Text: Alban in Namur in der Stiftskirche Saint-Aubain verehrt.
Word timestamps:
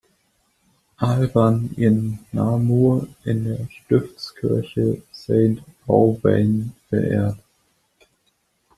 Alban 0.97 1.75
in 1.77 2.17
Namur 2.33 3.07
in 3.25 3.43
der 3.43 3.69
Stiftskirche 3.69 5.03
Saint-Aubain 5.11 6.73
verehrt. 6.89 7.37